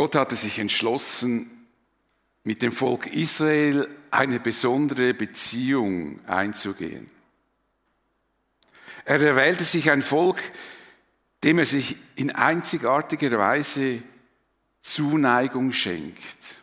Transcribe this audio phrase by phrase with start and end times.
[0.00, 1.68] Gott hatte sich entschlossen,
[2.42, 7.10] mit dem Volk Israel eine besondere Beziehung einzugehen.
[9.04, 10.38] Er erwählte sich ein Volk,
[11.44, 14.02] dem er sich in einzigartiger Weise
[14.80, 16.62] Zuneigung schenkt.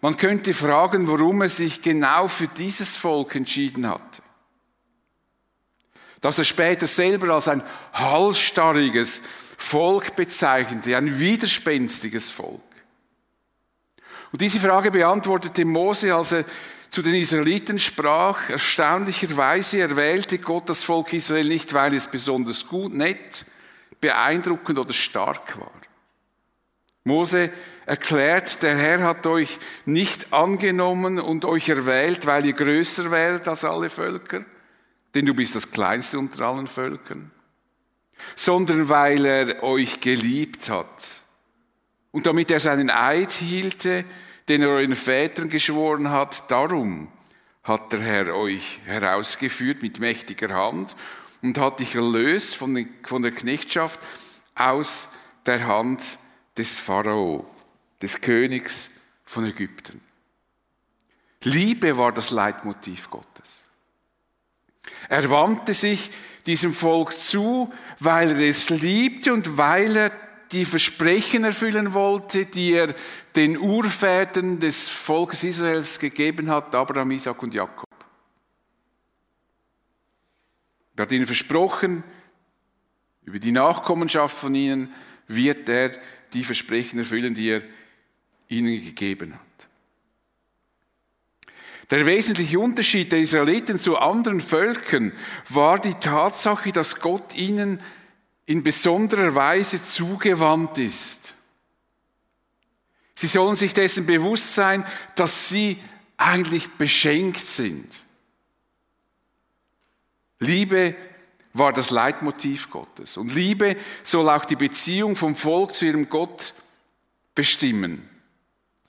[0.00, 4.22] Man könnte fragen, warum er sich genau für dieses Volk entschieden hatte.
[6.22, 7.62] Dass er später selber als ein
[7.92, 9.24] halsstarriges
[9.62, 12.60] Volk bezeichnete, ein widerspenstiges Volk.
[14.32, 16.44] Und diese Frage beantwortete Mose, als er
[16.88, 18.48] zu den Israeliten sprach.
[18.48, 23.44] Erstaunlicherweise erwählte Gott das Volk Israel nicht, weil es besonders gut, nett,
[24.00, 25.70] beeindruckend oder stark war.
[27.04, 27.50] Mose
[27.86, 33.64] erklärt, der Herr hat euch nicht angenommen und euch erwählt, weil ihr größer wäret als
[33.64, 34.44] alle Völker,
[35.14, 37.30] denn du bist das kleinste unter allen Völkern,
[38.36, 41.22] sondern weil er euch geliebt hat
[42.12, 44.04] und damit er seinen Eid hielte,
[44.48, 47.08] den er euren Vätern geschworen hat, darum
[47.62, 50.96] hat der Herr euch herausgeführt mit mächtiger Hand
[51.42, 54.00] und hat dich erlöst von, der Knechtschaft
[54.54, 55.08] aus
[55.46, 56.18] der Hand
[56.56, 57.48] des Pharao,
[58.02, 58.90] des Königs
[59.24, 60.00] von Ägypten.
[61.42, 63.64] Liebe war das Leitmotiv Gottes.
[65.08, 66.10] Er wandte sich
[66.46, 70.12] diesem Volk zu, weil er es liebte und weil er
[70.52, 72.94] die Versprechen erfüllen wollte, die er
[73.36, 77.88] den Urvätern des Volkes Israels gegeben hat, Abraham, Isaac und Jakob.
[80.96, 82.02] Er hat ihnen versprochen,
[83.22, 84.92] über die Nachkommenschaft von ihnen
[85.28, 85.92] wird er
[86.32, 87.62] die Versprechen erfüllen, die er
[88.48, 89.49] ihnen gegeben hat.
[91.90, 95.12] Der wesentliche Unterschied der Israeliten zu anderen Völkern
[95.48, 97.82] war die Tatsache, dass Gott ihnen
[98.46, 101.34] in besonderer Weise zugewandt ist.
[103.14, 105.78] Sie sollen sich dessen bewusst sein, dass sie
[106.16, 108.04] eigentlich beschenkt sind.
[110.38, 110.94] Liebe
[111.52, 113.16] war das Leitmotiv Gottes.
[113.16, 116.54] Und Liebe soll auch die Beziehung vom Volk zu ihrem Gott
[117.34, 118.08] bestimmen.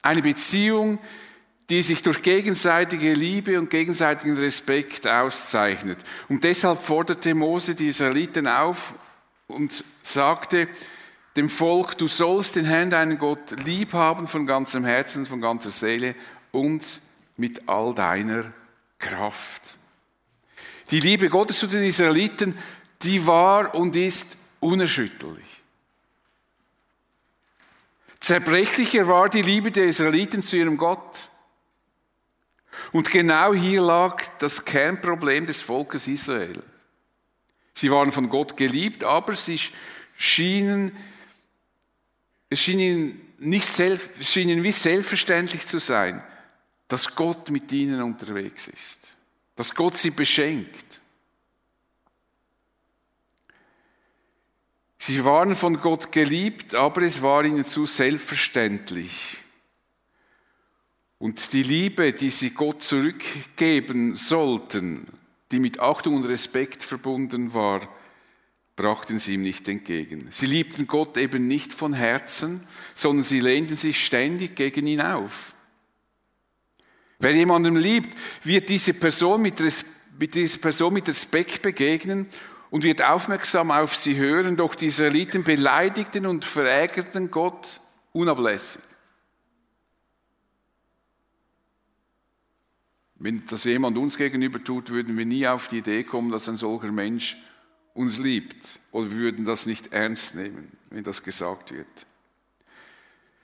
[0.01, 0.99] Eine Beziehung,
[1.71, 5.97] die sich durch gegenseitige Liebe und gegenseitigen Respekt auszeichnet.
[6.27, 8.93] Und deshalb forderte Mose die Israeliten auf,
[9.47, 10.67] und sagte
[11.37, 15.71] dem Volk, du sollst den Herrn, deinen Gott, lieb haben von ganzem Herzen, von ganzer
[15.71, 16.13] Seele
[16.51, 17.01] und
[17.37, 18.51] mit all deiner
[18.99, 19.77] Kraft.
[20.89, 22.57] Die Liebe Gottes zu den Israeliten,
[23.01, 25.63] die war und ist unerschütterlich.
[28.19, 31.29] Zerbrechlicher war die Liebe der Israeliten zu ihrem Gott.
[32.91, 36.61] Und genau hier lag das Kernproblem des Volkes Israel.
[37.73, 39.59] Sie waren von Gott geliebt, aber sie
[40.17, 40.95] schienen,
[42.49, 46.21] es schien ihnen, nicht selbst, schien ihnen wie selbstverständlich zu sein,
[46.87, 49.15] dass Gott mit ihnen unterwegs ist,
[49.55, 50.99] dass Gott sie beschenkt.
[54.97, 59.40] Sie waren von Gott geliebt, aber es war ihnen zu selbstverständlich.
[61.21, 65.05] Und die Liebe, die sie Gott zurückgeben sollten,
[65.51, 67.87] die mit Achtung und Respekt verbunden war,
[68.75, 70.29] brachten sie ihm nicht entgegen.
[70.31, 72.65] Sie liebten Gott eben nicht von Herzen,
[72.95, 75.53] sondern sie lehnten sich ständig gegen ihn auf.
[77.19, 79.61] Wer jemandem liebt, wird diese Person mit,
[80.17, 82.25] mit dieser Person mit Respekt begegnen
[82.71, 87.79] und wird aufmerksam auf sie hören, doch die Israeliten beleidigten und verärgerten Gott
[88.11, 88.81] unablässig.
[93.23, 96.55] Wenn das jemand uns gegenüber tut, würden wir nie auf die Idee kommen, dass ein
[96.55, 97.37] solcher Mensch
[97.93, 98.79] uns liebt.
[98.91, 102.07] Oder wir würden das nicht ernst nehmen, wenn das gesagt wird.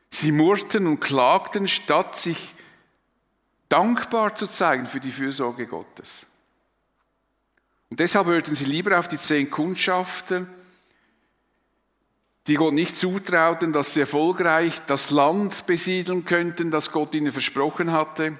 [0.09, 2.55] Sie murrten und klagten, statt sich
[3.69, 6.25] dankbar zu zeigen für die Fürsorge Gottes.
[7.91, 10.47] Und deshalb hörten sie lieber auf die zehn Kundschafter,
[12.47, 17.91] die Gott nicht zutrauten, dass sie erfolgreich das Land besiedeln könnten, das Gott ihnen versprochen
[17.91, 18.39] hatte.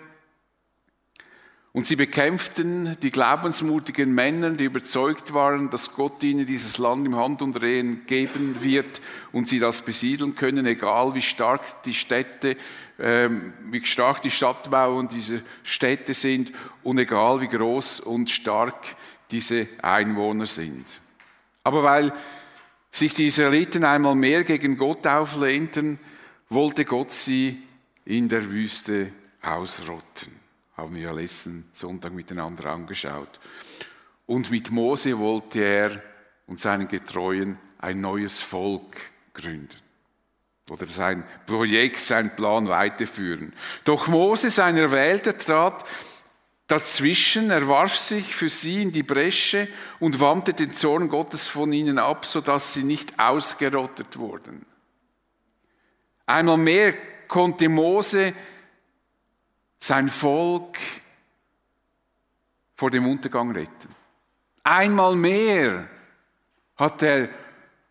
[1.78, 7.16] Und sie bekämpften die glaubensmutigen Männer, die überzeugt waren, dass Gott ihnen dieses Land im
[7.16, 9.00] Handumdrehen geben wird
[9.32, 12.58] und sie das besiedeln können, egal wie stark die Städte,
[12.98, 16.52] ähm, wie stark die Stadtmauern dieser Städte sind
[16.82, 18.84] und egal wie groß und stark
[19.30, 21.00] diese Einwohner sind.
[21.64, 22.12] Aber weil
[22.90, 26.00] sich die Israeliten einmal mehr gegen Gott auflehnten,
[26.50, 27.62] wollte Gott sie
[28.04, 29.12] in der Wüste
[29.44, 30.47] ausrotten
[30.78, 33.40] haben wir ja letzten Sonntag miteinander angeschaut.
[34.28, 36.04] Und mit Mose wollte er
[36.46, 38.96] und seinen Getreuen ein neues Volk
[39.34, 39.76] gründen.
[40.70, 43.54] oder sein Projekt, sein Plan weiterführen.
[43.86, 45.86] Doch Mose, sein Erwählter, trat
[46.68, 49.70] dazwischen, er warf sich für sie in die Bresche
[50.00, 54.66] und wandte den Zorn Gottes von ihnen ab, sodass sie nicht ausgerottet wurden.
[56.26, 56.94] Einmal mehr
[57.30, 58.34] konnte Mose
[59.80, 60.78] sein Volk
[62.76, 63.96] vor dem Untergang retten.
[64.64, 65.90] Einmal mehr
[66.76, 67.30] hat er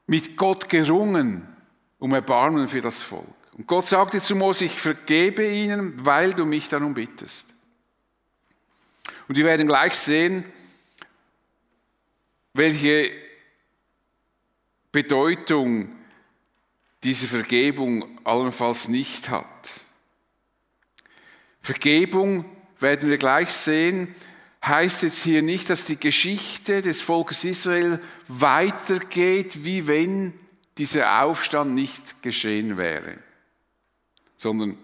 [0.06, 1.56] mit Gott gerungen
[1.98, 3.26] um Erbarmen für das Volk.
[3.52, 7.48] Und Gott sagte zu Mose, ich vergebe ihnen, weil du mich darum bittest.
[9.28, 10.44] Und wir werden gleich sehen,
[12.52, 13.10] welche
[14.92, 15.96] Bedeutung
[17.02, 19.85] diese Vergebung allenfalls nicht hat.
[21.66, 22.44] Vergebung,
[22.78, 24.14] werden wir gleich sehen,
[24.64, 30.32] heißt jetzt hier nicht, dass die Geschichte des Volkes Israel weitergeht, wie wenn
[30.78, 33.18] dieser Aufstand nicht geschehen wäre,
[34.36, 34.78] sondern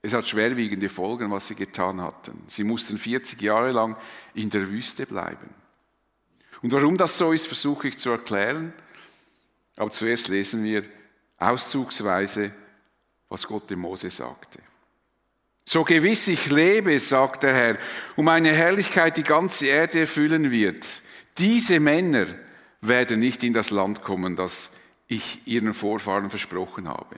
[0.00, 2.44] es hat schwerwiegende Folgen, was sie getan hatten.
[2.46, 3.96] Sie mussten 40 Jahre lang
[4.34, 5.48] in der Wüste bleiben.
[6.62, 8.72] Und warum das so ist, versuche ich zu erklären.
[9.76, 10.84] Aber zuerst lesen wir
[11.38, 12.52] auszugsweise,
[13.28, 14.60] was Gott dem Mose sagte.
[15.68, 17.76] So gewiss ich lebe, sagt der Herr,
[18.16, 21.02] und meine Herrlichkeit die ganze Erde erfüllen wird.
[21.36, 22.24] Diese Männer
[22.80, 24.72] werden nicht in das Land kommen, das
[25.08, 27.16] ich ihren Vorfahren versprochen habe.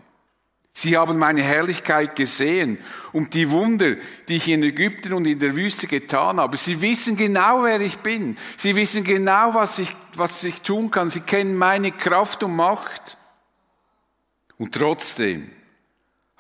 [0.73, 2.79] Sie haben meine Herrlichkeit gesehen
[3.12, 3.94] und die Wunder,
[4.26, 6.56] die ich in Ägypten und in der Wüste getan habe.
[6.56, 8.37] Sie wissen genau, wer ich bin.
[8.56, 11.08] Sie wissen genau, was ich, was ich tun kann.
[11.08, 13.17] Sie kennen meine Kraft und Macht.
[14.58, 15.52] Und trotzdem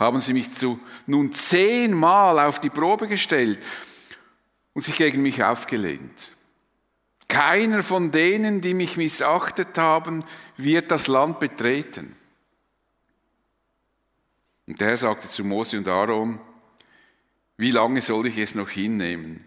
[0.00, 3.58] haben sie mich zu nun zehnmal auf die Probe gestellt
[4.72, 6.32] und sich gegen mich aufgelehnt.
[7.28, 10.24] Keiner von denen, die mich missachtet haben,
[10.56, 12.16] wird das Land betreten.
[14.66, 16.40] Und der Herr sagte zu Mose und Aaron,
[17.56, 19.44] wie lange soll ich es noch hinnehmen,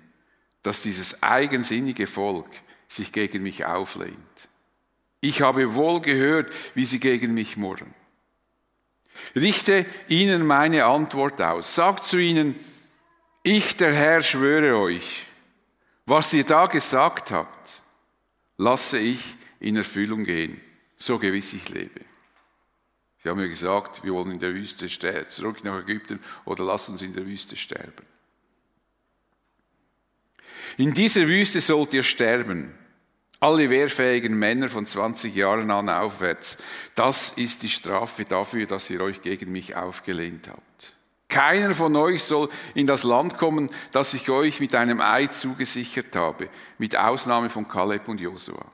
[0.61, 2.50] dass dieses eigensinnige Volk
[2.88, 4.50] sich gegen mich auflehnt?
[5.19, 7.94] Ich habe wohl gehört, wie sie gegen mich murren.
[9.36, 11.75] Richte ihnen meine Antwort aus.
[11.75, 12.56] Sagt zu ihnen,
[13.44, 15.25] ich, der Herr, schwöre euch,
[16.06, 17.83] was ihr da gesagt habt,
[18.57, 20.62] lasse ich in Erfüllung gehen,
[20.98, 22.01] so gewiss ich lebe.
[23.19, 26.89] Sie haben mir gesagt, wir wollen in der Wüste sterben, zurück nach Ägypten oder lass
[26.89, 28.06] uns in der Wüste sterben.
[30.77, 32.74] In dieser Wüste sollt ihr sterben,
[33.43, 36.59] alle wehrfähigen Männer von 20 Jahren an aufwärts.
[36.95, 40.95] Das ist die Strafe dafür, dass ihr euch gegen mich aufgelehnt habt.
[41.27, 46.15] Keiner von euch soll in das Land kommen, das ich euch mit einem Eid zugesichert
[46.15, 46.47] habe,
[46.77, 48.65] mit Ausnahme von Kaleb und Josua.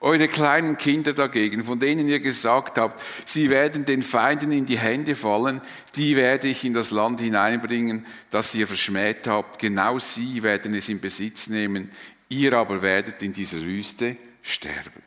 [0.00, 4.78] Eure kleinen Kinder dagegen, von denen ihr gesagt habt, sie werden den Feinden in die
[4.78, 5.60] Hände fallen,
[5.94, 9.58] die werde ich in das Land hineinbringen, das ihr verschmäht habt.
[9.58, 11.90] Genau sie werden es in Besitz nehmen.
[12.28, 15.02] Ihr aber werdet in dieser Wüste sterben.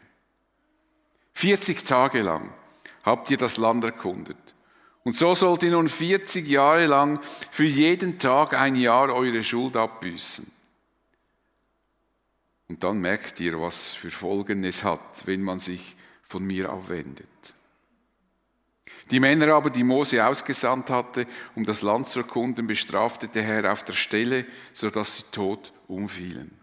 [1.34, 2.54] 40 Tage lang
[3.04, 4.38] habt ihr das Land erkundet.
[5.04, 7.20] Und so sollt ihr nun 40 Jahre lang
[7.52, 10.52] für jeden Tag ein Jahr eure Schuld abbüßen.
[12.68, 17.28] Und dann merkt ihr, was für Folgen es hat, wenn man sich von mir abwendet.
[19.10, 23.74] Die Männer aber, die Mose ausgesandt hatte, um das Land zu erkunden, bestrafte der Herr
[23.74, 26.61] auf der Stelle, sodass sie tot umfielen.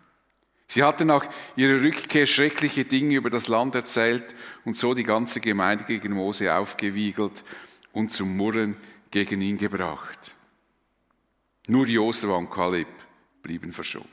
[0.71, 4.35] Sie hatten nach ihrer Rückkehr schreckliche Dinge über das Land erzählt
[4.67, 7.43] und so die ganze Gemeinde gegen Mose aufgewiegelt
[7.93, 8.77] und zum Murren
[9.11, 10.35] gegen ihn gebracht.
[11.69, 12.89] Nur Josua und Kaleb
[13.43, 14.07] blieben verschont.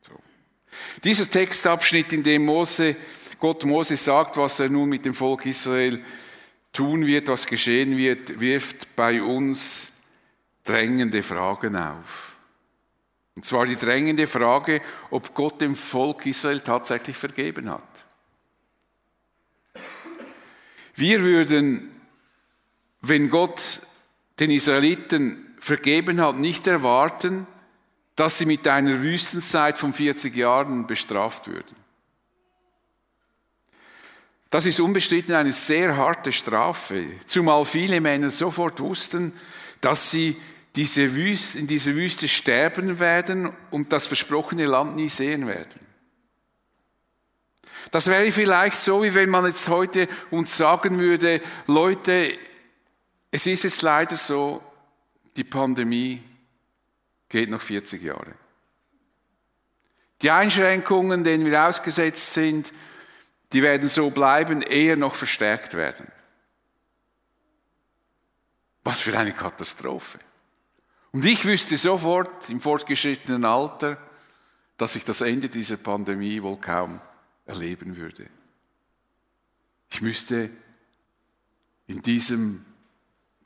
[0.00, 0.12] So.
[1.04, 2.96] Dieser Textabschnitt, in dem Mose,
[3.38, 6.02] Gott Mose sagt, was er nun mit dem Volk Israel
[6.72, 9.92] tun wird, was geschehen wird, wirft bei uns
[10.64, 12.35] drängende Fragen auf.
[13.36, 17.82] Und zwar die drängende Frage, ob Gott dem Volk Israel tatsächlich vergeben hat.
[20.94, 21.92] Wir würden
[23.08, 23.80] wenn Gott
[24.40, 27.46] den Israeliten vergeben hat, nicht erwarten,
[28.14, 31.76] dass sie mit einer Wüstenzeit von 40 Jahren bestraft würden.
[34.50, 39.32] Das ist unbestritten eine sehr harte Strafe, zumal viele Männer sofort wussten,
[39.80, 40.36] dass sie
[40.76, 45.80] diese Wüste, in dieser Wüste sterben werden und das versprochene Land nie sehen werden.
[47.90, 52.36] Das wäre vielleicht so, wie wenn man jetzt heute uns sagen würde, Leute,
[53.30, 54.62] es ist jetzt leider so,
[55.36, 56.22] die Pandemie
[57.28, 58.34] geht noch 40 Jahre.
[60.22, 62.72] Die Einschränkungen, denen wir ausgesetzt sind,
[63.52, 66.10] die werden so bleiben, eher noch verstärkt werden.
[68.82, 70.18] Was für eine Katastrophe.
[71.16, 73.96] Und ich wüsste sofort im fortgeschrittenen Alter,
[74.76, 77.00] dass ich das Ende dieser Pandemie wohl kaum
[77.46, 78.26] erleben würde.
[79.88, 80.50] Ich müsste
[81.86, 82.66] in diesem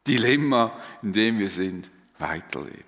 [0.04, 2.82] Dilemma, in dem wir sind, weiterleben.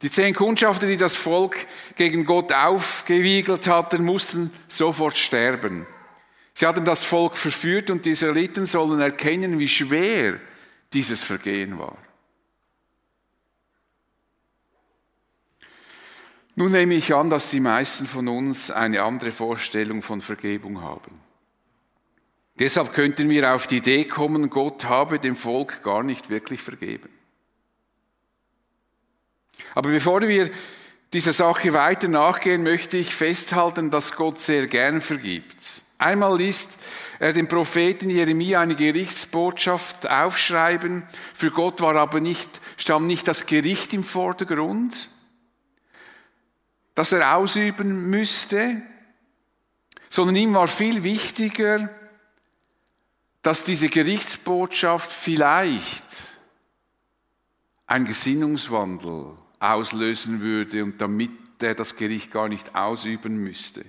[0.00, 5.86] Die zehn Kundschafter, die das Volk gegen Gott aufgewiegelt hatten, mussten sofort sterben.
[6.54, 10.40] Sie hatten das Volk verführt und die Israeliten sollen erkennen, wie schwer
[10.92, 11.96] dieses Vergehen war.
[16.54, 21.20] Nun nehme ich an, dass die meisten von uns eine andere Vorstellung von Vergebung haben.
[22.58, 27.10] Deshalb könnten wir auf die Idee kommen, Gott habe dem Volk gar nicht wirklich vergeben.
[29.74, 30.50] Aber bevor wir
[31.12, 35.84] dieser Sache weiter nachgehen, möchte ich festhalten, dass Gott sehr gern vergibt.
[35.98, 36.78] Einmal liest
[37.18, 41.02] er den Propheten Jeremia eine Gerichtsbotschaft aufschreiben.
[41.34, 45.08] Für Gott war aber nicht, stand nicht das Gericht im Vordergrund,
[46.94, 48.80] das er ausüben müsste,
[50.08, 51.90] sondern ihm war viel wichtiger,
[53.42, 56.36] dass diese Gerichtsbotschaft vielleicht
[57.86, 63.84] ein Gesinnungswandel auslösen würde und damit er das Gericht gar nicht ausüben müsste.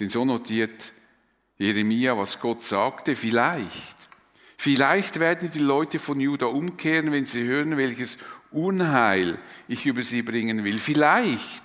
[0.00, 0.92] Denn so notiert
[1.58, 3.96] Jeremia, was Gott sagte, vielleicht.
[4.56, 8.18] Vielleicht werden die Leute von Juda umkehren, wenn sie hören, welches
[8.50, 9.38] Unheil
[9.68, 10.78] ich über sie bringen will.
[10.78, 11.62] Vielleicht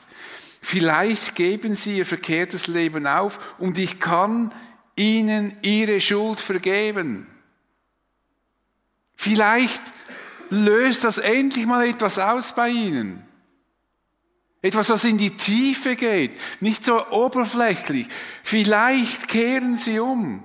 [0.66, 4.52] Vielleicht geben sie ihr verkehrtes Leben auf und ich kann
[4.96, 7.28] ihnen ihre Schuld vergeben.
[9.16, 9.84] Vielleicht
[10.50, 13.25] löst das endlich mal etwas aus bei ihnen.
[14.66, 18.08] Etwas, das in die Tiefe geht, nicht so oberflächlich.
[18.42, 20.44] Vielleicht kehren sie um.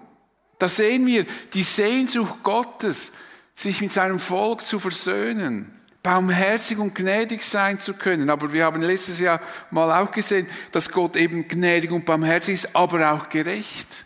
[0.58, 1.24] Da sehen wir
[1.54, 3.12] die Sehnsucht Gottes,
[3.54, 8.28] sich mit seinem Volk zu versöhnen barmherzig und gnädig sein zu können.
[8.30, 12.76] Aber wir haben letztes Jahr mal auch gesehen, dass Gott eben gnädig und barmherzig ist,
[12.76, 14.04] aber auch gerecht.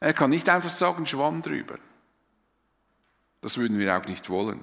[0.00, 1.78] Er kann nicht einfach sagen, schwamm drüber.
[3.42, 4.60] Das würden wir auch nicht wollen.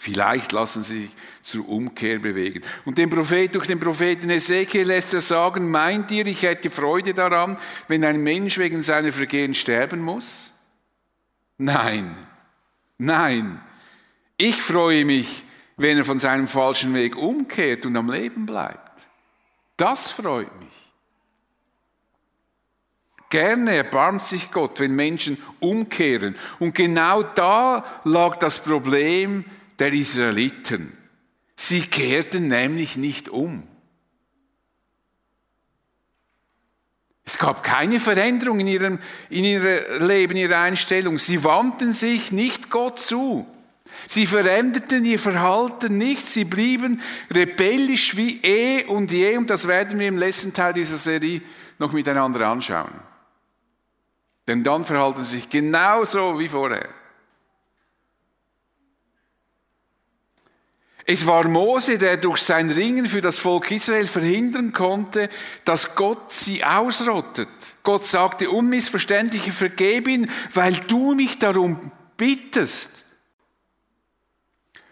[0.00, 1.10] Vielleicht lassen sie sich
[1.42, 2.62] zur Umkehr bewegen.
[2.84, 7.14] Und den Prophet, durch den Propheten Ezekiel lässt er sagen, meint ihr, ich hätte Freude
[7.14, 10.54] daran, wenn ein Mensch wegen seiner Vergehen sterben muss?
[11.56, 12.14] Nein,
[12.96, 13.60] nein.
[14.36, 15.44] Ich freue mich,
[15.76, 19.08] wenn er von seinem falschen Weg umkehrt und am Leben bleibt.
[19.76, 20.68] Das freut mich.
[23.30, 26.36] Gerne erbarmt sich Gott, wenn Menschen umkehren.
[26.60, 29.44] Und genau da lag das Problem
[29.78, 30.96] der Israeliten.
[31.56, 33.64] Sie kehrten nämlich nicht um.
[37.24, 41.18] Es gab keine Veränderung in ihrem, in ihrem Leben, ihrer Einstellung.
[41.18, 43.46] Sie wandten sich nicht Gott zu.
[44.06, 49.98] Sie veränderten ihr Verhalten nicht, sie blieben rebellisch wie eh und je und das werden
[49.98, 51.42] wir im letzten Teil dieser Serie
[51.78, 52.94] noch miteinander anschauen.
[54.46, 56.88] Denn dann verhalten sie sich genauso wie vorher.
[61.10, 65.30] Es war Mose, der durch sein Ringen für das Volk Israel verhindern konnte,
[65.64, 67.48] dass Gott sie ausrottet.
[67.82, 71.78] Gott sagte unmissverständlich, vergeb ihn, weil du mich darum
[72.18, 73.06] bittest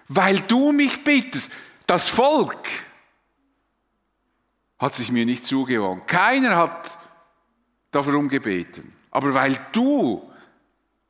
[0.09, 1.53] weil du mich bittest.
[1.87, 2.69] Das Volk
[4.79, 6.07] hat sich mir nicht zugewandt.
[6.07, 6.99] Keiner hat
[7.91, 8.93] darum gebeten.
[9.11, 10.31] Aber weil du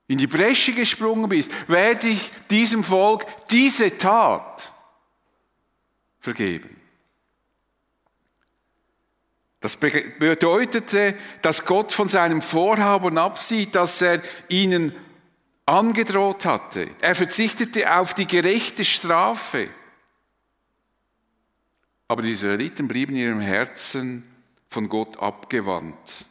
[0.07, 4.73] in die Bresche gesprungen bist, werde ich diesem Volk diese Tat
[6.27, 6.77] vergeben.
[9.61, 14.93] Das bedeutete, dass Gott von seinem Vorhaben absieht, dass er ihnen
[15.67, 16.89] angedroht hatte.
[17.01, 19.69] Er verzichtete auf die gerechte Strafe.
[22.09, 24.25] Aber die Israeliten blieben in ihrem Herzen
[24.69, 26.27] von Gott abgewandt.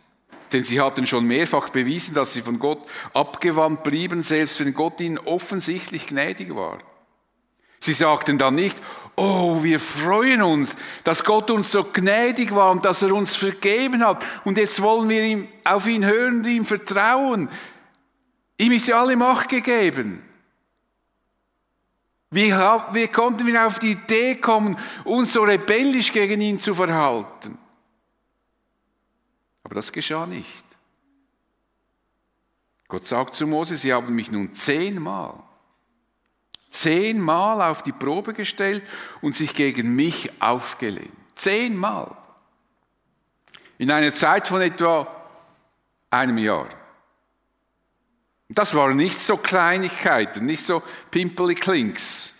[0.51, 4.99] Denn sie hatten schon mehrfach bewiesen, dass sie von Gott abgewandt blieben, selbst wenn Gott
[4.99, 6.79] ihnen offensichtlich gnädig war.
[7.85, 8.77] Sie sagten dann nicht,
[9.15, 14.05] oh, wir freuen uns, dass Gott uns so gnädig war und dass er uns vergeben
[14.05, 17.49] hat und jetzt wollen wir ihm, auf ihn hören und ihm vertrauen.
[18.57, 20.23] Ihm ist ja alle Macht gegeben.
[22.31, 27.57] Wie, wie konnten wir auf die Idee kommen, uns so rebellisch gegen ihn zu verhalten?
[29.63, 30.65] Aber das geschah nicht.
[32.87, 35.33] Gott sagt zu Mose, sie haben mich nun zehnmal,
[36.75, 38.83] zehnmal auf die Probe gestellt
[39.21, 41.11] und sich gegen mich aufgelehnt.
[41.35, 42.15] Zehnmal.
[43.77, 45.07] In einer Zeit von etwa
[46.09, 46.67] einem Jahr.
[48.49, 52.35] Das waren nicht so Kleinigkeiten, nicht so pimpeli Klinks.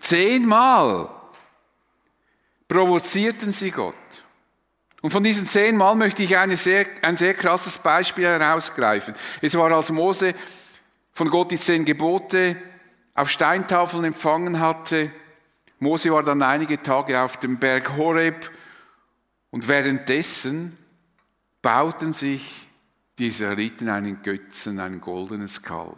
[0.00, 1.08] Zehnmal
[2.68, 3.94] provozierten sie Gott.
[5.00, 9.14] Und von diesen zehnmal möchte ich sehr, ein sehr krasses Beispiel herausgreifen.
[9.40, 10.34] Es war, als Mose
[11.12, 12.56] von Gott die zehn Gebote
[13.16, 15.10] auf Steintafeln empfangen hatte.
[15.78, 18.50] Mose war dann einige Tage auf dem Berg Horeb
[19.50, 20.76] und währenddessen
[21.62, 22.68] bauten sich
[23.18, 25.96] die Israeliten einen Götzen, ein goldenes Kalb.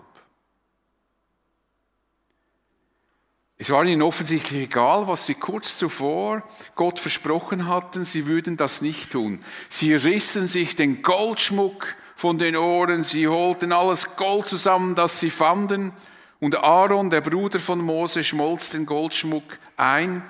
[3.61, 6.45] Es war ihnen offensichtlich egal, was sie kurz zuvor
[6.77, 9.45] Gott versprochen hatten, sie würden das nicht tun.
[9.69, 15.31] Sie rissen sich den Goldschmuck von den Ohren, sie holten alles Gold zusammen, das sie
[15.31, 15.93] fanden,
[16.41, 20.23] und Aaron, der Bruder von Mose, schmolz den Goldschmuck ein,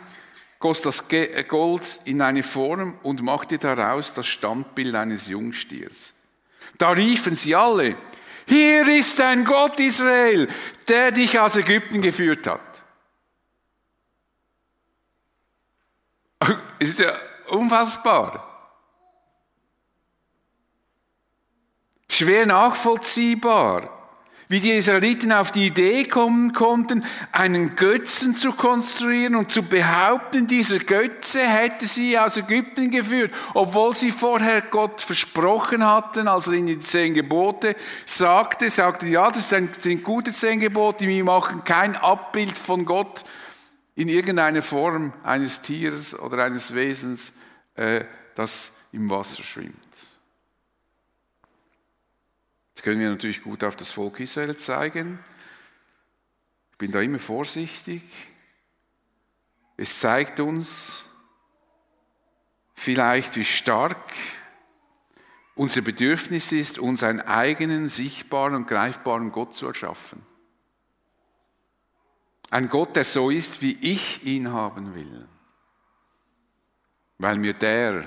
[0.59, 1.09] goss das
[1.49, 6.15] Gold in eine Form und machte daraus das Standbild eines Jungstiers.
[6.79, 7.97] Da riefen sie alle,
[8.47, 10.49] hier ist ein Gott Israel,
[10.89, 12.61] der dich aus Ägypten geführt hat.
[16.79, 17.13] Ist ja
[17.49, 18.45] unfassbar.
[22.09, 23.98] Schwer nachvollziehbar,
[24.49, 30.47] wie die Israeliten auf die Idee kommen konnten, einen Götzen zu konstruieren und zu behaupten,
[30.47, 36.55] dieser Götze hätte sie aus Ägypten geführt, obwohl sie vorher Gott versprochen hatten, als er
[36.55, 37.77] in die zehn Gebote
[38.07, 43.25] sagte, sagte, ja, das sind gute zehn Gebote, wir machen kein Abbild von Gott,
[43.97, 47.35] in irgendeiner Form eines Tieres oder eines Wesens,
[47.75, 48.05] äh,
[48.37, 49.88] das im Wasser schwimmt.
[52.79, 55.19] Jetzt können wir natürlich gut auf das Volk Israel zeigen.
[56.71, 58.03] Ich bin da immer vorsichtig.
[59.77, 61.07] Es zeigt uns
[62.77, 64.15] vielleicht, wie stark
[65.57, 70.25] unser Bedürfnis ist, uns einen eigenen, sichtbaren und greifbaren Gott zu erschaffen.
[72.49, 75.27] Ein Gott, der so ist, wie ich ihn haben will.
[77.19, 78.07] Weil mir der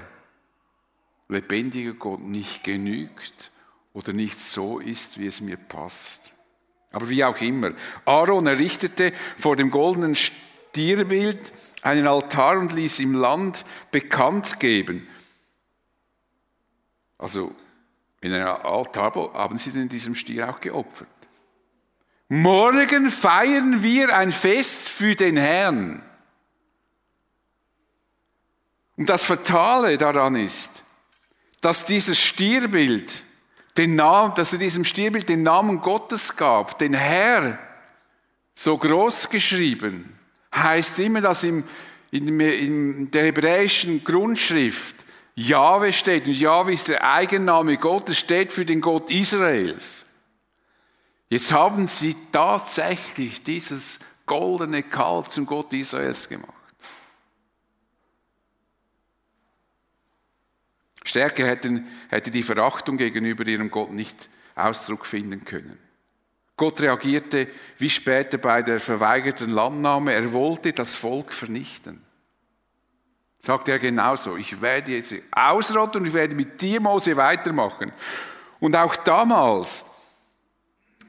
[1.28, 3.52] lebendige Gott nicht genügt
[3.94, 6.34] oder nicht so ist, wie es mir passt.
[6.92, 7.72] Aber wie auch immer.
[8.06, 15.08] Aaron errichtete vor dem goldenen Stierbild einen Altar und ließ im Land bekannt geben.
[17.18, 17.54] Also
[18.22, 21.08] in einem Altar haben sie in diesem Stier auch geopfert.
[22.30, 26.02] Morgen feiern wir ein Fest für den Herrn.
[28.96, 30.84] Und das Fatale daran ist,
[31.60, 33.24] dass dieses Stierbild,
[33.78, 37.58] den Namen, dass er diesem Stierbild den Namen Gottes gab, den Herr,
[38.54, 40.18] so groß geschrieben,
[40.54, 41.64] heißt immer, dass im,
[42.12, 44.96] in, in der hebräischen Grundschrift
[45.36, 46.28] Jahwe steht.
[46.28, 50.06] Und Jahwe ist der Eigenname Gottes, steht für den Gott Israels.
[51.30, 56.54] Jetzt haben sie tatsächlich dieses goldene Kalb zum Gott Israels gemacht.
[61.12, 65.78] Stärker hätten, hätte die Verachtung gegenüber ihrem Gott nicht Ausdruck finden können.
[66.56, 67.48] Gott reagierte
[67.78, 72.02] wie später bei der verweigerten Landnahme, er wollte das Volk vernichten.
[73.40, 77.92] Sagt er genauso, ich werde jetzt ausrotten und ich werde mit dir, Mose, weitermachen.
[78.62, 79.84] Und auch damals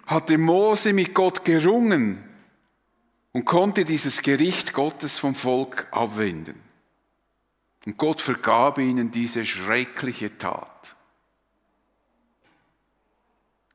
[0.06, 2.24] hatte Mose mit Gott gerungen
[3.32, 6.61] und konnte dieses Gericht Gottes vom Volk abwenden.
[7.84, 10.96] Und Gott vergab ihnen diese schreckliche Tat.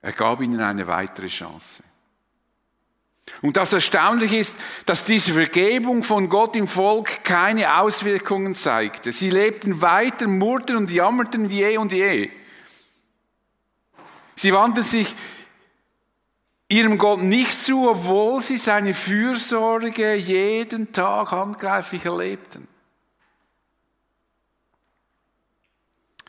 [0.02, 1.84] Er gab ihnen eine weitere Chance.
[3.41, 9.12] Und das Erstaunliche ist, dass diese Vergebung von Gott im Volk keine Auswirkungen zeigte.
[9.12, 12.32] Sie lebten weiter, murrten und jammerten wie eh und je.
[14.36, 15.13] Sie wandten sich
[16.70, 22.67] ihrem Gott nicht zu, obwohl sie seine Fürsorge jeden Tag handgreiflich erlebten.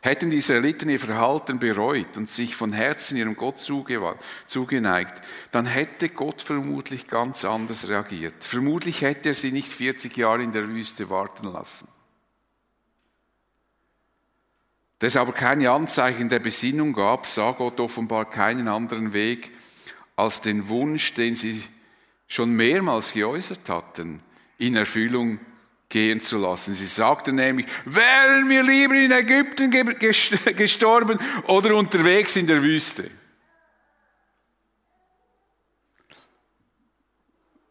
[0.09, 6.09] Hätten die Israeliten ihr Verhalten bereut und sich von Herzen ihrem Gott zugeneigt, dann hätte
[6.09, 8.43] Gott vermutlich ganz anders reagiert.
[8.43, 11.87] Vermutlich hätte er sie nicht 40 Jahre in der Wüste warten lassen.
[14.97, 19.51] Da es aber keine Anzeichen der Besinnung gab, sah Gott offenbar keinen anderen Weg,
[20.15, 21.61] als den Wunsch, den sie
[22.27, 24.23] schon mehrmals geäußert hatten,
[24.57, 25.37] in Erfüllung
[25.89, 26.73] gehen zu lassen.
[26.75, 29.71] Sie sagten nämlich, wären wir lieber in Ägypten
[30.55, 33.09] gestorben oder unterwegs in der Wüste.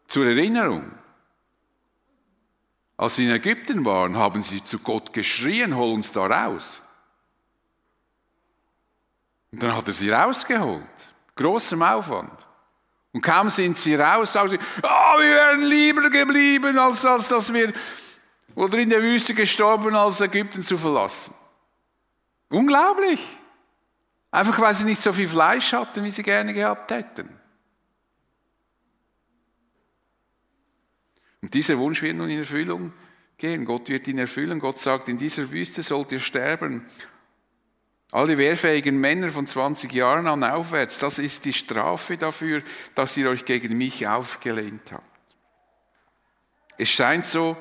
[0.07, 0.91] Zur Erinnerung,
[2.97, 6.83] als sie in Ägypten waren, haben sie zu Gott geschrien, hol uns da raus.
[9.51, 10.85] Und dann hat er sie rausgeholt.
[11.35, 12.37] großem Aufwand.
[13.13, 17.53] Und kaum sind sie raus, sagen sie, oh, wir wären lieber geblieben, als, als dass
[17.53, 17.73] wir
[18.59, 21.33] oder in der Wüste gestorben, als Ägypten zu verlassen.
[22.49, 23.25] Unglaublich.
[24.31, 27.29] Einfach weil sie nicht so viel Fleisch hatten, wie sie gerne gehabt hätten.
[31.41, 32.91] Und dieser Wunsch wird nun in Erfüllung
[33.37, 33.63] gehen.
[33.63, 34.59] Gott wird ihn erfüllen.
[34.59, 36.85] Gott sagt, in dieser Wüste sollt ihr sterben.
[38.11, 42.61] Alle wehrfähigen Männer von 20 Jahren an aufwärts, das ist die Strafe dafür,
[42.93, 45.05] dass ihr euch gegen mich aufgelehnt habt.
[46.77, 47.55] Es scheint so,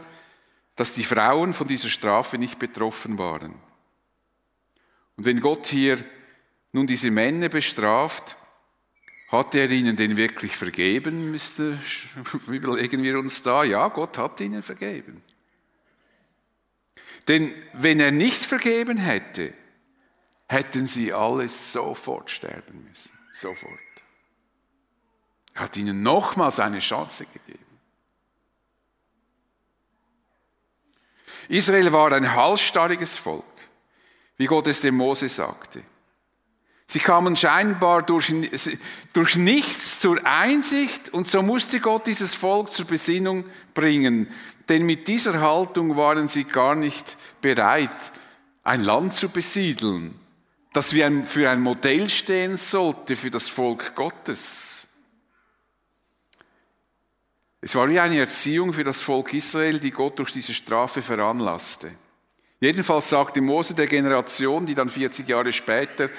[0.79, 3.53] dass die Frauen von dieser Strafe nicht betroffen waren.
[5.17, 5.99] Und wenn Gott hier
[6.71, 8.37] nun diese Männer bestraft,
[9.27, 11.81] hat er ihnen denn wirklich vergeben, müsste,
[12.47, 13.65] überlegen wir uns da.
[13.65, 15.21] Ja, Gott hat ihnen vergeben.
[17.27, 19.53] Denn wenn er nicht vergeben hätte,
[20.49, 23.19] hätten sie alle sofort sterben müssen.
[23.33, 23.73] Sofort.
[25.55, 27.68] Er hat ihnen nochmals eine Chance gegeben.
[31.49, 33.45] Israel war ein halsstarriges Volk,
[34.37, 35.83] wie Gott es dem Mose sagte.
[36.87, 38.33] Sie kamen scheinbar durch,
[39.13, 44.29] durch nichts zur Einsicht und so musste Gott dieses Volk zur Besinnung bringen.
[44.69, 47.91] Denn mit dieser Haltung waren sie gar nicht bereit,
[48.63, 50.19] ein Land zu besiedeln,
[50.73, 54.78] das für ein Modell stehen sollte für das Volk Gottes.
[57.61, 61.91] Es war wie eine Erziehung für das Volk Israel, die Gott durch diese Strafe veranlasste.
[62.61, 66.11] Jedenfalls sagte Mose der Generation, die dann 40 Jahre später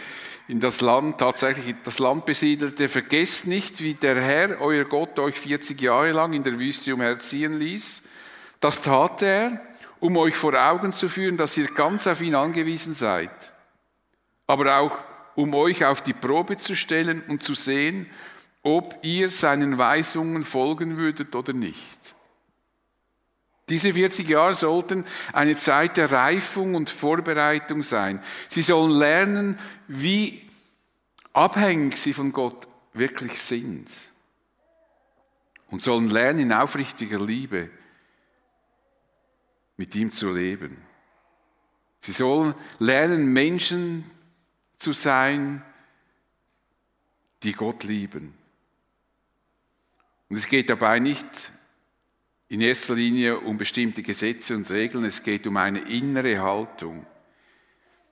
[0.48, 5.40] in das Land, tatsächlich das Land besiedelte, vergesst nicht, wie der Herr, euer Gott, euch
[5.40, 8.04] 40 Jahre lang in der Wüste umherziehen ließ.
[8.60, 9.62] Das tat er,
[10.00, 13.54] um euch vor Augen zu führen, dass ihr ganz auf ihn angewiesen seid.
[14.48, 14.98] Aber auch,
[15.36, 18.10] um euch auf die Probe zu stellen und zu sehen,
[18.62, 22.16] ob ihr seinen Weisungen folgen würdet oder nicht.
[23.70, 28.22] Diese 40 Jahre sollten eine Zeit der Reifung und Vorbereitung sein.
[28.48, 30.50] Sie sollen lernen, wie
[31.34, 33.88] abhängig sie von Gott wirklich sind.
[35.68, 37.70] Und sollen lernen, in aufrichtiger Liebe
[39.78, 40.78] mit ihm zu leben.
[42.02, 44.04] Sie sollen lernen, Menschen
[44.80, 45.62] zu sein,
[47.44, 48.39] die Gott lieben.
[50.30, 51.26] Und es geht dabei nicht
[52.48, 57.06] in erster Linie um bestimmte Gesetze und Regeln, es geht um eine innere Haltung.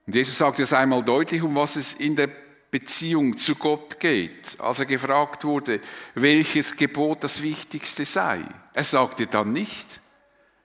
[0.05, 2.29] Und Jesus sagt es einmal deutlich, um was es in der
[2.69, 5.79] Beziehung zu Gott geht, als er gefragt wurde,
[6.15, 8.41] welches Gebot das wichtigste sei.
[8.73, 10.01] Er sagte dann nicht,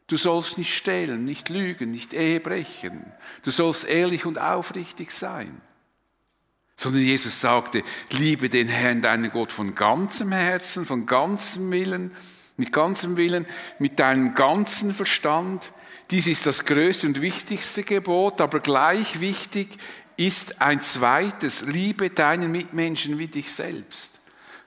[0.08, 3.04] du sollst nicht stehlen, nicht lügen, nicht Ehe brechen,
[3.42, 5.60] du sollst ehrlich und aufrichtig sein.
[6.76, 12.14] Sondern Jesus sagte, liebe den Herrn, deinen Gott von ganzem Herzen, von ganzem Willen,
[12.56, 13.46] mit ganzem Willen,
[13.78, 15.72] mit deinem ganzen Verstand.
[16.10, 19.78] Dies ist das größte und wichtigste Gebot, aber gleich wichtig
[20.16, 24.20] ist ein zweites, liebe deinen Mitmenschen wie dich selbst.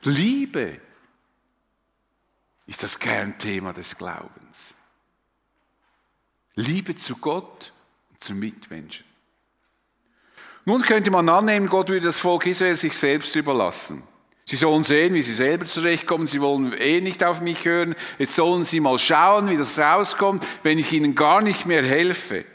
[0.03, 0.79] Liebe
[2.67, 4.75] ist das Kernthema des Glaubens.
[6.55, 7.73] Liebe zu Gott
[8.09, 9.04] und zu Mitmenschen.
[10.65, 14.03] Nun könnte man annehmen, Gott würde das Volk Israel sich selbst überlassen.
[14.45, 16.27] Sie sollen sehen, wie sie selber zurechtkommen.
[16.27, 17.95] Sie wollen eh nicht auf mich hören.
[18.19, 22.45] Jetzt sollen sie mal schauen, wie das rauskommt, wenn ich ihnen gar nicht mehr helfe.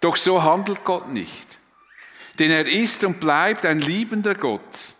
[0.00, 1.58] Doch so handelt Gott nicht.
[2.38, 4.94] Denn er ist und bleibt ein liebender Gott.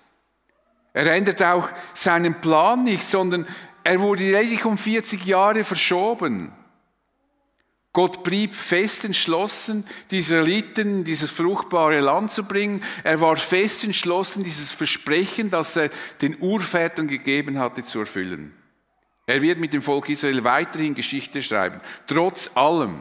[0.95, 3.47] Er ändert auch seinen Plan nicht, sondern
[3.83, 6.53] er wurde lediglich um 40 Jahre verschoben.
[7.95, 12.83] Gott blieb fest entschlossen, die Israeliten dieses fruchtbare Land zu bringen.
[13.05, 18.53] Er war fest entschlossen, dieses Versprechen, das er den Urvätern gegeben hatte, zu erfüllen.
[19.27, 23.01] Er wird mit dem Volk Israel weiterhin Geschichte schreiben, trotz allem.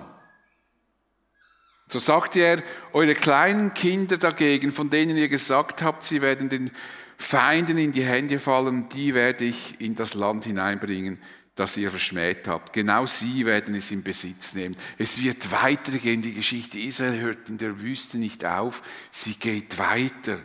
[1.88, 6.70] So sagte er, eure kleinen Kinder dagegen, von denen ihr gesagt habt, sie werden den
[7.18, 11.20] Feinden in die Hände fallen, die werde ich in das Land hineinbringen,
[11.56, 12.74] das ihr verschmäht habt.
[12.74, 14.76] Genau sie werden es in Besitz nehmen.
[14.98, 16.22] Es wird weitergehen.
[16.22, 18.82] Die Geschichte Israel hört in der Wüste nicht auf.
[19.12, 20.40] Sie geht weiter.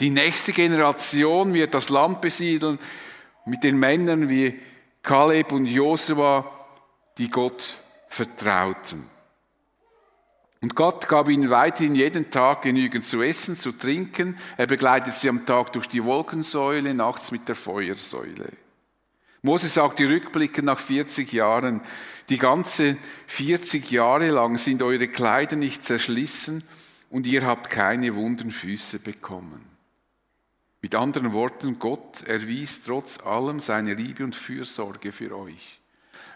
[0.00, 2.78] Die nächste Generation wird das Land besiedeln
[3.46, 4.58] mit den Männern wie
[5.02, 6.50] Kaleb und Josua,
[7.18, 7.76] die Gott
[8.08, 9.08] vertrauten.
[10.62, 14.38] Und Gott gab ihnen weiterhin jeden Tag genügend zu essen, zu trinken.
[14.56, 18.50] Er begleitet sie am Tag durch die Wolkensäule, nachts mit der Feuersäule.
[19.44, 21.82] Mose sagt die Rückblicke nach 40 Jahren,
[22.30, 26.64] die ganze 40 Jahre lang sind eure Kleider nicht zerschlissen
[27.10, 29.62] und ihr habt keine wunden Füße bekommen.
[30.80, 35.78] Mit anderen Worten, Gott erwies trotz allem seine Liebe und Fürsorge für euch.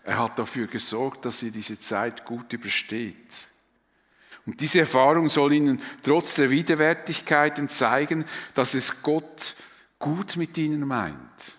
[0.04, 3.48] Er hat dafür gesorgt, dass ihr diese Zeit gut übersteht.
[4.44, 9.56] Und diese Erfahrung soll ihnen trotz der Widerwärtigkeiten zeigen, dass es Gott
[9.98, 11.58] gut mit ihnen meint.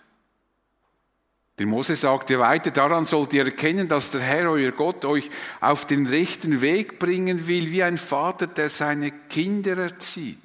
[1.59, 5.85] Der Mose sagte weiter, daran sollt ihr erkennen, dass der Herr, euer Gott, euch auf
[5.85, 10.37] den rechten Weg bringen will, wie ein Vater, der seine Kinder erzieht.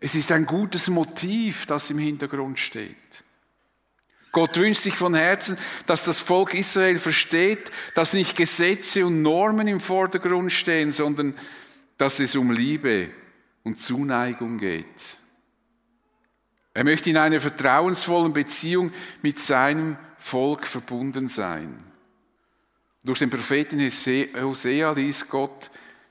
[0.00, 3.22] Es ist ein gutes Motiv, das im Hintergrund steht.
[4.32, 9.68] Gott wünscht sich von Herzen, dass das Volk Israel versteht, dass nicht Gesetze und Normen
[9.68, 11.34] im Vordergrund stehen, sondern
[11.96, 13.10] dass es um Liebe
[13.62, 15.18] und Zuneigung geht.
[16.72, 21.76] Er möchte in einer vertrauensvollen Beziehung mit seinem Volk verbunden sein.
[23.02, 25.70] Durch den Propheten Hosea ließ Gott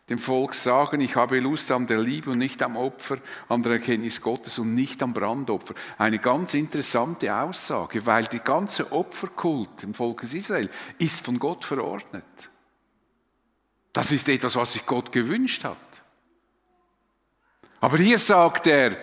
[0.10, 3.74] dem Volk sagen, ich habe Lust an der Liebe und nicht am Opfer, an der
[3.74, 5.76] Erkenntnis Gottes und nicht am Brandopfer.
[6.00, 12.26] Eine ganz interessante Aussage, weil die ganze Opferkult im Volk Israel ist von Gott verordnet.
[13.94, 15.78] Das ist etwas, was sich Gott gewünscht hat.
[17.80, 18.98] Aber hier sagt er,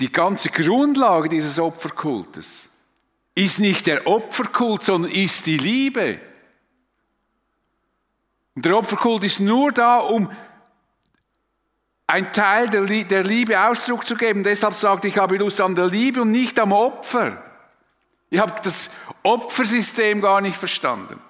[0.00, 2.70] die ganze Grundlage dieses Opferkultes
[3.34, 6.20] ist nicht der Opferkult, sondern ist die Liebe.
[8.56, 10.28] Und der Opferkult ist nur da, um
[12.08, 14.42] ein Teil der Liebe Ausdruck zu geben.
[14.42, 17.42] Deshalb sagt, ich habe Lust an der Liebe und nicht am Opfer.
[18.30, 18.90] Ich habe das
[19.22, 21.20] Opfersystem gar nicht verstanden.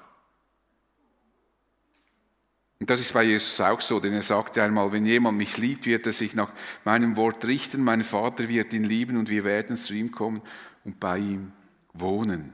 [2.80, 5.86] Und das ist bei Jesus auch so, denn er sagte einmal, wenn jemand mich liebt,
[5.86, 6.52] wird er sich nach
[6.84, 10.42] meinem Wort richten, mein Vater wird ihn lieben und wir werden zu ihm kommen
[10.84, 11.52] und bei ihm
[11.92, 12.52] wohnen.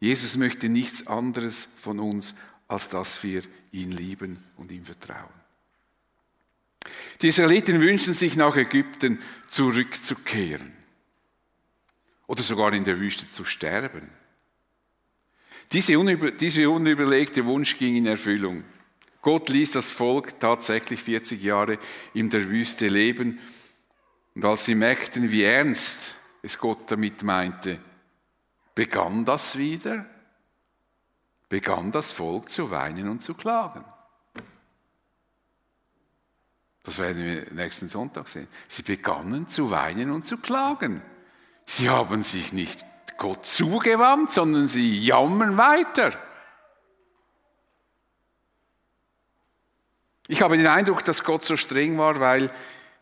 [0.00, 2.34] Jesus möchte nichts anderes von uns,
[2.68, 5.28] als dass wir ihn lieben und ihm vertrauen.
[7.20, 9.18] Die Israeliten wünschen sich nach Ägypten
[9.50, 10.72] zurückzukehren
[12.26, 14.08] oder sogar in der Wüste zu sterben.
[15.72, 18.64] Diese, unüber, diese unüberlegte Wunsch ging in Erfüllung.
[19.22, 21.78] Gott ließ das Volk tatsächlich 40 Jahre
[22.14, 23.38] in der Wüste leben.
[24.34, 27.78] Und als sie merkten, wie ernst es Gott damit meinte,
[28.74, 30.06] begann das wieder,
[31.48, 33.84] begann das Volk zu weinen und zu klagen.
[36.82, 38.48] Das werden wir nächsten Sonntag sehen.
[38.68, 41.02] Sie begannen zu weinen und zu klagen.
[41.66, 42.84] Sie haben sich nicht
[43.18, 46.18] Gott zugewandt, sondern sie jammern weiter.
[50.30, 52.52] Ich habe den Eindruck, dass Gott so streng war, weil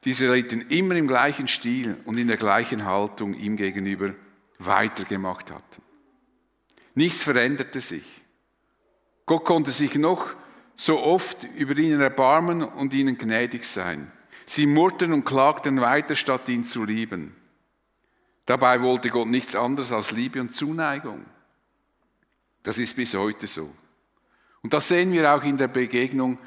[0.03, 4.14] die Israeliten immer im gleichen Stil und in der gleichen Haltung ihm gegenüber
[4.59, 5.83] weitergemacht hatten.
[6.95, 8.25] Nichts veränderte sich.
[9.27, 10.37] Gott konnte sich noch
[10.75, 14.11] so oft über ihnen erbarmen und ihnen gnädig sein.
[14.47, 17.37] Sie murrten und klagten weiter, statt ihn zu lieben.
[18.47, 21.27] Dabei wollte Gott nichts anderes als Liebe und Zuneigung.
[22.62, 23.71] Das ist bis heute so.
[24.62, 26.38] Und das sehen wir auch in der Begegnung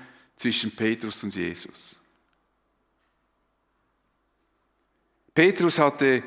[0.41, 1.99] zwischen Petrus und Jesus.
[5.35, 6.23] Petrus hatte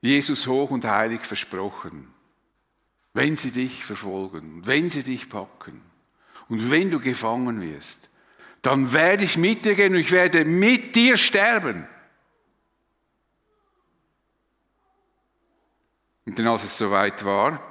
[0.00, 2.12] Jesus hoch und heilig versprochen,
[3.14, 5.80] wenn sie dich verfolgen, wenn sie dich packen
[6.48, 8.10] und wenn du gefangen wirst,
[8.62, 11.86] dann werde ich mit dir gehen und ich werde mit dir sterben.
[16.26, 17.62] Und dann, als es soweit war,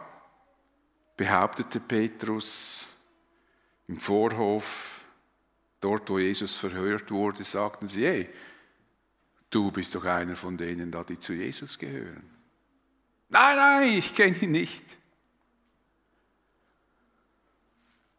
[1.17, 3.00] behauptete Petrus,
[3.91, 5.01] im Vorhof,
[5.81, 8.29] dort wo Jesus verhört wurde, sagten sie, hey,
[9.49, 12.23] du bist doch einer von denen da, die zu Jesus gehören.
[13.27, 14.83] Nein, nein, ich kenne ihn nicht.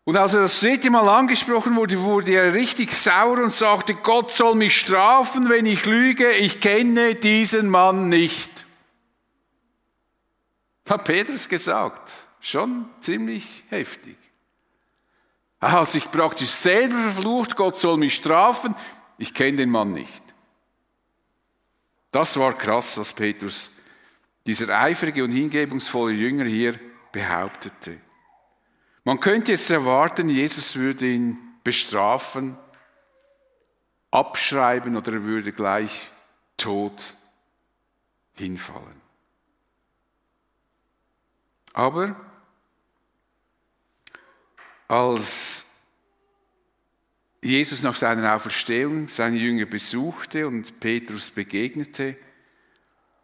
[0.05, 4.31] Und als er das dritte Mal angesprochen wurde, wurde er richtig sauer und sagte, Gott
[4.35, 8.67] soll mich strafen, wenn ich lüge, ich kenne diesen Mann nicht.
[10.87, 12.11] Hat Petrus gesagt.
[12.41, 14.17] Schon ziemlich heftig.
[15.62, 18.75] Er hat sich praktisch selber verflucht, Gott soll mich strafen,
[19.16, 20.22] ich kenne den Mann nicht.
[22.11, 23.70] Das war krass, was Petrus,
[24.44, 26.75] dieser eifrige und hingebungsvolle Jünger hier
[27.12, 27.96] behauptete.
[29.05, 32.59] Man könnte jetzt erwarten, Jesus würde ihn bestrafen,
[34.11, 36.11] abschreiben oder er würde gleich
[36.57, 37.16] tot
[38.33, 39.01] hinfallen.
[41.72, 42.16] Aber
[44.92, 45.66] als
[47.42, 52.16] Jesus nach seiner Auferstehung seine Jünger besuchte und Petrus begegnete,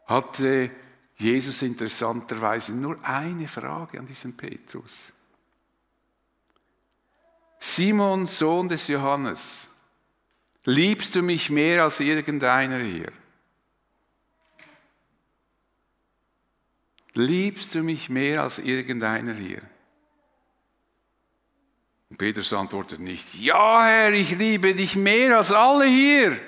[0.07, 0.70] hatte
[1.16, 5.12] Jesus interessanterweise nur eine Frage an diesen Petrus.
[7.59, 9.68] Simon, Sohn des Johannes,
[10.64, 13.11] Liebst du mich mehr als irgendeiner hier?
[17.14, 19.62] Liebst du mich mehr als irgendeiner hier?
[22.11, 26.38] Und Petrus antwortet nicht, ja Herr, ich liebe dich mehr als alle hier.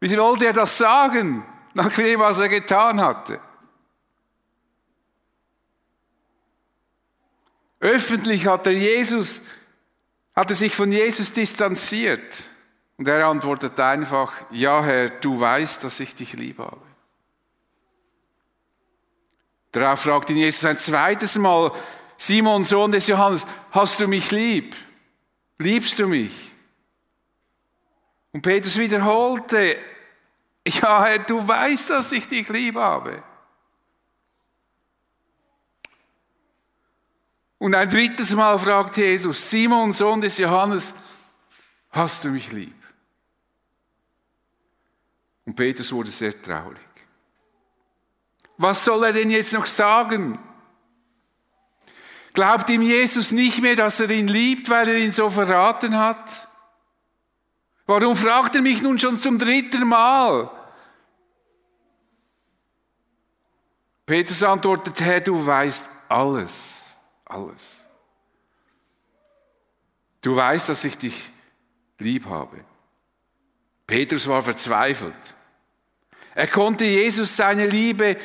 [0.00, 1.44] Wie wollte er das sagen,
[1.74, 3.40] nach dem, was er getan hatte?
[7.80, 9.42] Öffentlich hat er Jesus,
[10.34, 12.44] hat er sich von Jesus distanziert.
[12.96, 16.93] Und er antwortet einfach, ja Herr, du weißt, dass ich dich lieb habe.
[19.74, 21.72] Darauf fragt ihn Jesus ein zweites Mal,
[22.16, 24.76] Simon, Sohn des Johannes, hast du mich lieb?
[25.58, 26.30] Liebst du mich?
[28.30, 29.76] Und Petrus wiederholte,
[30.64, 33.20] ja Herr, du weißt, dass ich dich lieb habe.
[37.58, 40.94] Und ein drittes Mal fragt Jesus, Simon, Sohn des Johannes,
[41.90, 42.80] hast du mich lieb?
[45.44, 46.83] Und Petrus wurde sehr traurig.
[48.56, 50.38] Was soll er denn jetzt noch sagen?
[52.32, 56.48] Glaubt ihm Jesus nicht mehr, dass er ihn liebt, weil er ihn so verraten hat?
[57.86, 60.50] Warum fragt er mich nun schon zum dritten Mal?
[64.06, 67.86] Petrus antwortet, Herr, du weißt alles, alles.
[70.20, 71.30] Du weißt, dass ich dich
[71.98, 72.64] lieb habe.
[73.86, 75.14] Petrus war verzweifelt.
[76.34, 78.16] Er konnte Jesus seine Liebe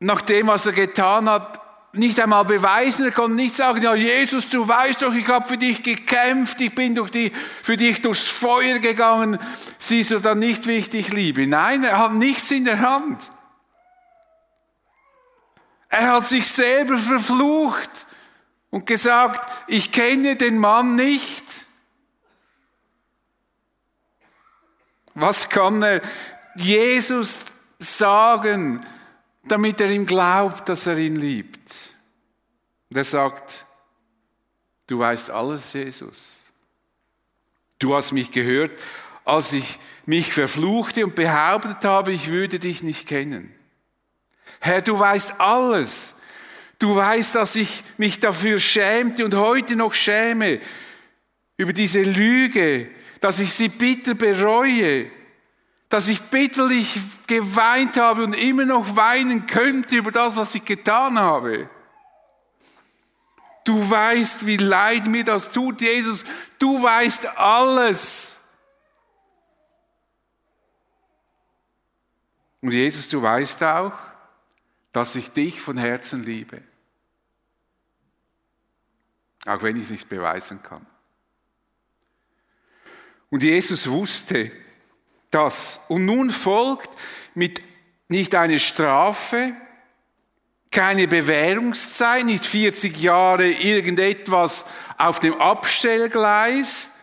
[0.00, 1.60] nach dem, was er getan hat,
[1.92, 3.04] nicht einmal beweisen.
[3.04, 6.74] Er konnte nicht sagen, ja Jesus, du weißt doch, ich habe für dich gekämpft, ich
[6.74, 7.32] bin durch die,
[7.62, 9.38] für dich durchs Feuer gegangen.
[9.78, 11.46] Siehst du dann nicht, wie ich dich liebe?
[11.46, 13.30] Nein, er hat nichts in der Hand.
[15.88, 18.06] Er hat sich selber verflucht
[18.70, 21.66] und gesagt, ich kenne den Mann nicht.
[25.14, 26.00] Was kann er
[26.54, 27.44] Jesus
[27.78, 28.86] sagen?
[29.44, 31.94] Damit er ihm glaubt, dass er ihn liebt.
[32.90, 33.66] Und er sagt,
[34.86, 36.46] du weißt alles, Jesus.
[37.78, 38.72] Du hast mich gehört,
[39.24, 43.54] als ich mich verfluchte und behauptet habe, ich würde dich nicht kennen.
[44.60, 46.16] Herr, du weißt alles.
[46.78, 50.60] Du weißt, dass ich mich dafür schämte und heute noch schäme
[51.56, 55.10] über diese Lüge, dass ich sie bitter bereue
[55.90, 61.18] dass ich bitterlich geweint habe und immer noch weinen könnte über das, was ich getan
[61.18, 61.68] habe.
[63.64, 66.24] Du weißt, wie leid mir das tut, Jesus.
[66.60, 68.40] Du weißt alles.
[72.62, 73.92] Und Jesus, du weißt auch,
[74.92, 76.62] dass ich dich von Herzen liebe.
[79.44, 80.86] Auch wenn ich es nicht beweisen kann.
[83.28, 84.52] Und Jesus wusste,
[85.30, 85.80] das.
[85.88, 86.90] Und nun folgt
[87.34, 87.62] mit
[88.08, 89.54] nicht eine Strafe,
[90.70, 94.66] keine Bewährungszeit, nicht 40 Jahre irgendetwas
[94.98, 96.96] auf dem Abstellgleis.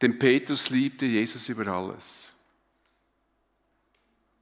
[0.00, 2.32] Denn Petrus liebte Jesus über alles.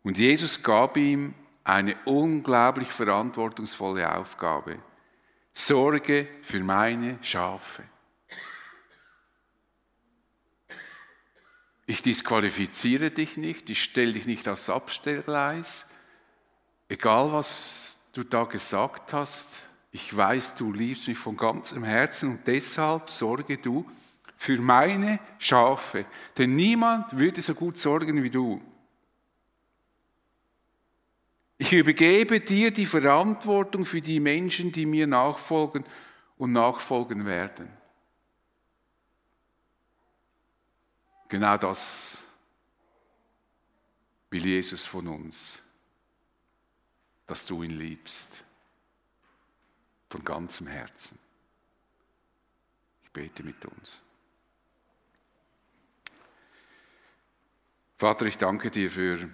[0.03, 4.79] Und Jesus gab ihm eine unglaublich verantwortungsvolle Aufgabe.
[5.53, 7.85] Sorge für meine Schafe.
[11.91, 15.91] Ich disqualifiziere dich nicht, ich stelle dich nicht aufs Abstellgleis.
[16.89, 22.47] Egal, was du da gesagt hast, ich weiß, du liebst mich von ganzem Herzen und
[22.47, 23.91] deshalb sorge du
[24.37, 26.07] für meine Schafe.
[26.39, 28.63] Denn niemand würde so gut sorgen wie du.
[31.59, 35.85] Ich übergebe dir die Verantwortung für die Menschen, die mir nachfolgen
[36.39, 37.80] und nachfolgen werden.
[41.31, 42.25] Genau das
[44.31, 45.63] will Jesus von uns,
[47.29, 48.43] dass du ihn liebst,
[50.09, 51.17] von ganzem Herzen.
[53.05, 54.03] Ich bete mit uns.
[57.97, 59.31] Vater, ich danke dir für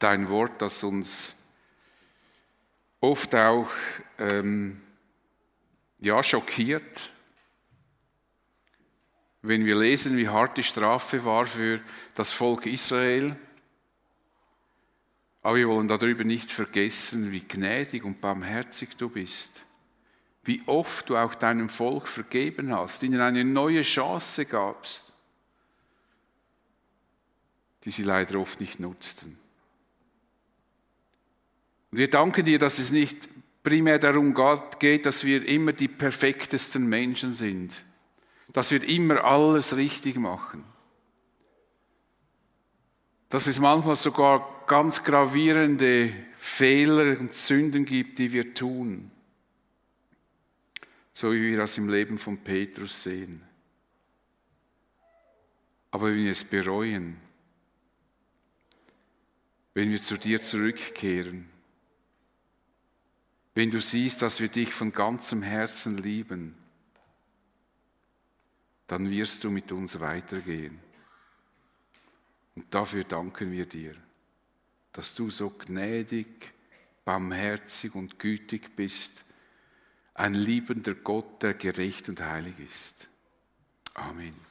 [0.00, 1.34] dein Wort, das uns
[3.00, 3.70] oft auch
[4.18, 4.82] ähm,
[5.98, 7.10] ja, schockiert,
[9.42, 11.80] wenn wir lesen, wie hart die Strafe war für
[12.14, 13.36] das Volk Israel.
[15.42, 19.64] Aber wir wollen darüber nicht vergessen, wie gnädig und barmherzig du bist.
[20.44, 25.14] Wie oft du auch deinem Volk vergeben hast, ihnen eine neue Chance gabst,
[27.84, 29.38] die sie leider oft nicht nutzten.
[31.90, 33.28] Und wir danken dir, dass es nicht
[33.62, 34.34] primär darum
[34.78, 37.84] geht, dass wir immer die perfektesten Menschen sind,
[38.52, 40.64] dass wir immer alles richtig machen,
[43.28, 49.10] dass es manchmal sogar ganz gravierende Fehler und Sünden gibt, die wir tun,
[51.12, 53.42] so wie wir das im Leben von Petrus sehen.
[55.92, 57.16] Aber wenn wir es bereuen,
[59.74, 61.48] wenn wir zu dir zurückkehren,
[63.54, 66.59] wenn du siehst, dass wir dich von ganzem Herzen lieben,
[68.90, 70.80] dann wirst du mit uns weitergehen.
[72.56, 73.94] Und dafür danken wir dir,
[74.92, 76.52] dass du so gnädig,
[77.04, 79.24] barmherzig und gütig bist,
[80.14, 83.08] ein liebender Gott, der gerecht und heilig ist.
[83.94, 84.49] Amen.